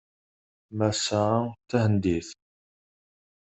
Massa-a 0.77 1.37
d 1.47 1.51
tahendit. 1.69 2.29